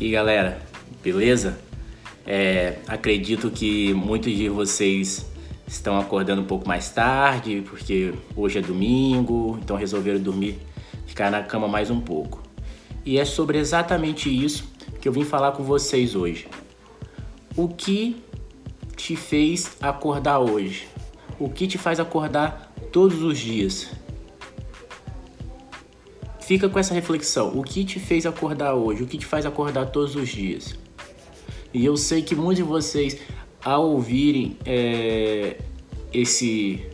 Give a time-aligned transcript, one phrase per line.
[0.00, 0.58] E galera,
[1.02, 1.58] beleza?
[2.26, 5.30] É, acredito que muitos de vocês
[5.66, 10.58] estão acordando um pouco mais tarde, porque hoje é domingo, então resolveram dormir,
[11.06, 12.42] ficar na cama mais um pouco.
[13.04, 14.64] E é sobre exatamente isso
[15.02, 16.48] que eu vim falar com vocês hoje.
[17.54, 18.24] O que
[18.96, 20.88] te fez acordar hoje?
[21.38, 23.90] O que te faz acordar todos os dias?
[26.50, 27.56] Fica com essa reflexão.
[27.56, 29.04] O que te fez acordar hoje?
[29.04, 30.76] O que te faz acordar todos os dias?
[31.72, 33.18] E eu sei que muitos de vocês,
[33.64, 35.58] ao ouvirem é,
[36.12, 36.84] esse,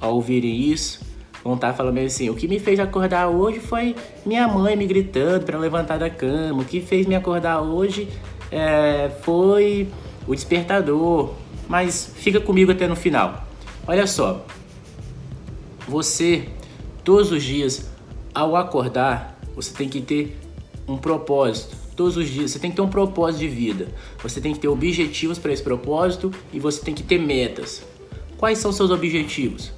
[0.00, 1.02] ao ouvirem isso,
[1.44, 5.44] vão estar falando assim: o que me fez acordar hoje foi minha mãe me gritando
[5.44, 6.62] para levantar da cama.
[6.62, 8.08] O que fez me acordar hoje
[8.50, 9.88] é, foi
[10.26, 11.34] o despertador.
[11.68, 13.46] Mas fica comigo até no final.
[13.86, 14.46] Olha só,
[15.86, 16.48] você
[17.04, 17.94] todos os dias
[18.36, 20.38] ao acordar, você tem que ter
[20.86, 22.50] um propósito todos os dias.
[22.50, 23.88] Você tem que ter um propósito de vida.
[24.22, 27.82] Você tem que ter objetivos para esse propósito e você tem que ter metas.
[28.36, 29.72] Quais são seus objetivos?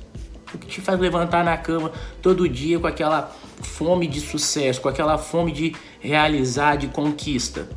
[0.52, 4.88] O que te faz levantar na cama todo dia com aquela fome de sucesso, com
[4.88, 7.68] aquela fome de realizar, de conquista?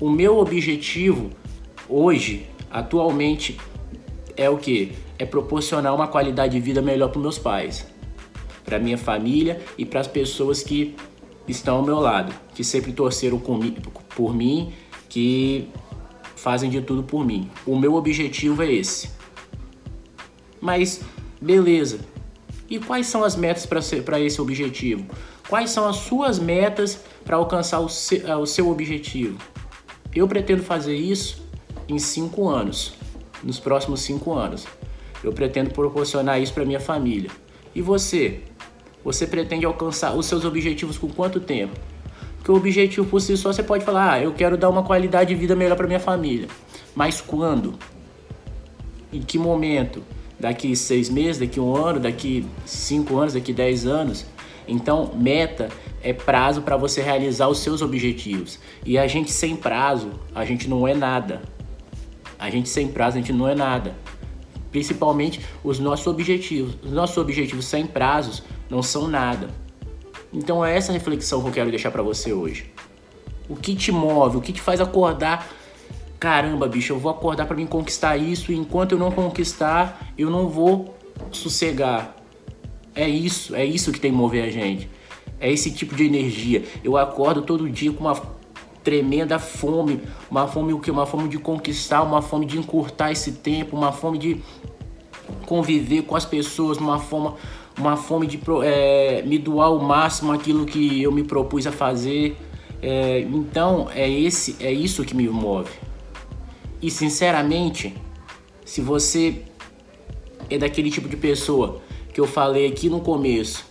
[0.00, 1.28] O meu objetivo
[1.86, 3.58] hoje, atualmente,
[4.34, 4.92] é o que?
[5.18, 7.86] É proporcionar uma qualidade de vida melhor para meus pais,
[8.66, 10.94] para minha família e para as pessoas que
[11.48, 14.72] estão ao meu lado, que sempre torceram por mim,
[15.08, 15.68] que
[16.34, 17.48] fazem de tudo por mim.
[17.64, 19.10] O meu objetivo é esse.
[20.60, 21.00] Mas,
[21.40, 22.00] beleza.
[22.68, 25.06] E quais são as metas para esse objetivo?
[25.48, 29.38] Quais são as suas metas para alcançar o seu, o seu objetivo?
[30.14, 31.46] Eu pretendo fazer isso
[31.88, 32.94] em cinco anos,
[33.44, 34.66] nos próximos cinco anos.
[35.22, 37.30] Eu pretendo proporcionar isso para minha família.
[37.74, 38.40] E você?
[39.06, 41.78] Você pretende alcançar os seus objetivos com quanto tempo?
[42.38, 45.32] Porque o objetivo por si só você pode falar, ah, eu quero dar uma qualidade
[45.32, 46.48] de vida melhor para minha família.
[46.92, 47.74] Mas quando?
[49.12, 50.02] Em que momento?
[50.40, 54.26] Daqui seis meses, daqui um ano, daqui cinco anos, daqui dez anos?
[54.66, 55.68] Então, meta
[56.02, 58.58] é prazo para você realizar os seus objetivos.
[58.84, 61.42] E a gente sem prazo, a gente não é nada.
[62.36, 63.94] A gente sem prazo, a gente não é nada.
[64.72, 66.76] Principalmente os nossos objetivos.
[66.82, 69.48] Os nossos objetivos sem prazos não são nada.
[70.32, 72.72] Então é essa reflexão que eu quero deixar para você hoje.
[73.48, 75.48] O que te move, o que te faz acordar?
[76.18, 80.30] Caramba, bicho, eu vou acordar para me conquistar isso e enquanto eu não conquistar, eu
[80.30, 80.96] não vou
[81.30, 82.16] sossegar.
[82.94, 84.88] É isso, é isso que tem que mover a gente.
[85.38, 86.64] É esse tipo de energia.
[86.82, 88.14] Eu acordo todo dia com uma
[88.82, 90.00] tremenda fome,
[90.30, 90.90] uma fome o que?
[90.90, 94.40] Uma fome de conquistar, uma fome de encurtar esse tempo, uma fome de
[95.44, 97.34] conviver com as pessoas, uma fome,
[97.78, 102.36] uma fome de é, me doar ao máximo aquilo que eu me propus a fazer.
[102.82, 105.70] É, então é esse, é isso que me move.
[106.80, 107.94] E sinceramente,
[108.64, 109.42] se você
[110.50, 111.80] é daquele tipo de pessoa
[112.12, 113.64] que eu falei aqui no começo,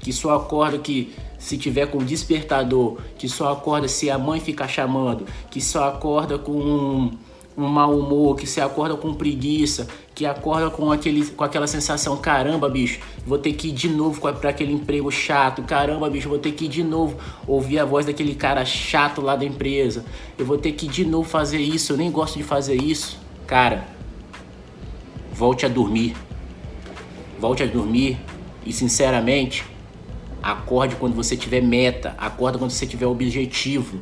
[0.00, 4.68] que só acorda que se tiver com despertador, que só acorda se a mãe ficar
[4.68, 7.10] chamando, que só acorda com um
[7.66, 12.68] mau humor, que se acorda com preguiça, que acorda com, aquele, com aquela sensação: caramba,
[12.68, 16.52] bicho, vou ter que ir de novo para aquele emprego chato, caramba, bicho, vou ter
[16.52, 20.04] que ir de novo ouvir a voz daquele cara chato lá da empresa,
[20.38, 23.18] eu vou ter que ir de novo fazer isso, eu nem gosto de fazer isso.
[23.46, 23.88] Cara,
[25.32, 26.14] volte a dormir.
[27.40, 28.18] Volte a dormir
[28.66, 29.64] e, sinceramente,
[30.42, 34.00] acorde quando você tiver meta, acorda quando você tiver objetivo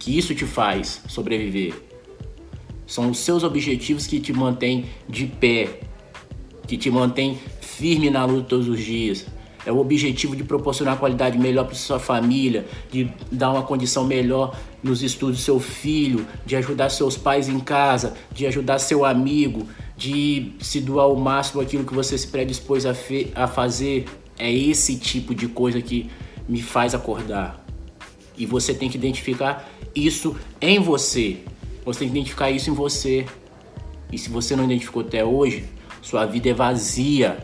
[0.00, 1.74] que isso te faz sobreviver.
[2.86, 5.80] São os seus objetivos que te mantêm de pé,
[6.66, 9.26] que te mantêm firme na luta todos os dias.
[9.64, 14.58] É o objetivo de proporcionar qualidade melhor para sua família, de dar uma condição melhor
[14.82, 19.68] nos estudos do seu filho, de ajudar seus pais em casa, de ajudar seu amigo,
[19.98, 22.94] de se doar ao máximo aquilo que você se predispôs a,
[23.34, 24.06] a fazer.
[24.38, 26.10] É esse tipo de coisa que
[26.48, 27.59] me faz acordar.
[28.36, 31.38] E você tem que identificar isso em você.
[31.84, 33.26] Você tem que identificar isso em você.
[34.12, 35.64] E se você não identificou até hoje,
[36.02, 37.38] sua vida é vazia.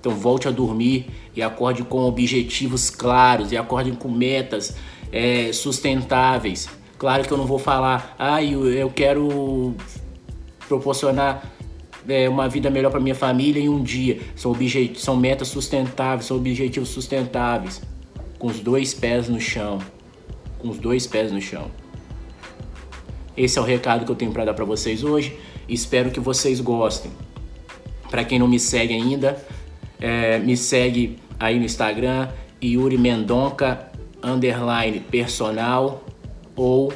[0.00, 4.76] Então volte a dormir e acorde com objetivos claros e acorde com metas
[5.10, 6.68] é, sustentáveis.
[6.98, 9.74] Claro que eu não vou falar, ah, eu, quero
[10.66, 11.52] proporcionar
[12.08, 14.20] é, uma vida melhor para minha família em um dia.
[14.34, 14.56] São,
[14.94, 17.82] são metas sustentáveis, são objetivos sustentáveis
[18.38, 19.78] com os dois pés no chão.
[20.58, 21.70] Com os dois pés no chão.
[23.36, 25.38] Esse é o recado que eu tenho para dar para vocês hoje.
[25.68, 27.10] Espero que vocês gostem.
[28.10, 29.36] Para quem não me segue ainda,
[30.00, 32.28] é, me segue aí no Instagram,
[32.62, 33.90] Yuri Mendonca
[34.22, 36.04] underline personal
[36.54, 36.92] ou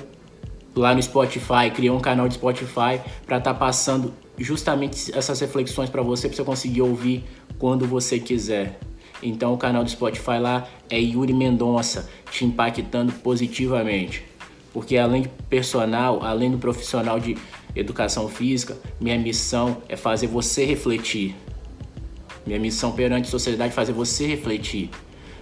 [0.75, 5.91] lá no Spotify, criei um canal de Spotify para estar tá passando justamente essas reflexões
[5.91, 7.25] para você, para você conseguir ouvir
[7.59, 8.79] quando você quiser.
[9.23, 14.25] Então o canal do Spotify lá é Yuri Mendonça, te impactando positivamente.
[14.73, 17.37] Porque além de personal, além do profissional de
[17.75, 21.35] educação física, minha missão é fazer você refletir.
[22.47, 24.91] Minha missão perante a sociedade é fazer você refletir,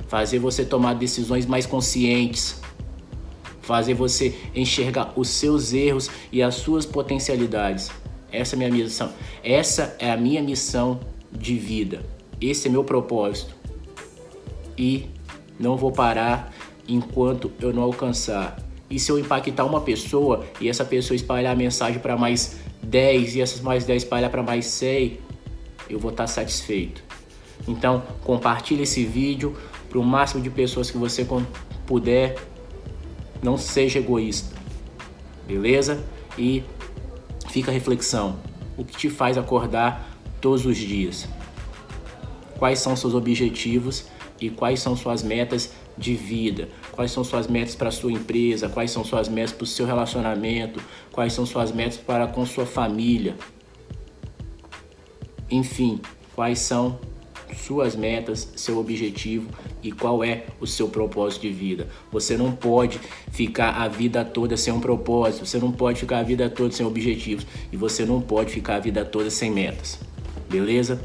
[0.09, 2.61] fazer você tomar decisões mais conscientes,
[3.61, 7.91] fazer você enxergar os seus erros e as suas potencialidades.
[8.33, 9.13] Essa é a minha missão.
[9.45, 12.03] Essa é a minha missão de vida.
[12.41, 13.58] Esse é meu propósito.
[14.79, 15.11] E
[15.59, 16.53] não vou parar
[16.87, 18.57] enquanto eu não alcançar.
[18.89, 23.37] E se eu impactar uma pessoa e essa pessoa espalhar a mensagem para mais 10
[23.37, 25.19] e essas mais 10 espalhar para mais 100,
[25.91, 27.03] eu vou estar satisfeito.
[27.67, 29.57] Então, compartilhe esse vídeo
[29.89, 31.27] para o máximo de pessoas que você
[31.87, 32.37] puder.
[33.43, 34.57] Não seja egoísta.
[35.47, 36.05] Beleza?
[36.39, 36.63] E
[37.51, 38.39] fica a reflexão.
[38.77, 41.29] O que te faz acordar todos os dias?
[42.59, 44.07] Quais são seus objetivos
[44.41, 46.69] e quais são suas metas de vida?
[46.93, 48.69] Quais são suas metas para sua empresa?
[48.69, 50.81] Quais são suas metas para o seu relacionamento?
[51.13, 53.37] Quais são suas metas para com sua família?
[55.51, 56.01] Enfim,
[56.35, 56.99] quais são
[57.57, 59.49] suas metas, seu objetivo
[59.83, 61.89] e qual é o seu propósito de vida.
[62.13, 63.01] Você não pode
[63.31, 66.85] ficar a vida toda sem um propósito, você não pode ficar a vida toda sem
[66.85, 69.99] objetivos e você não pode ficar a vida toda sem metas.
[70.49, 71.01] Beleza?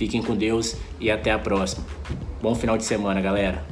[0.00, 1.84] Fiquem com Deus e até a próxima.
[2.40, 3.62] Bom final de semana, galera.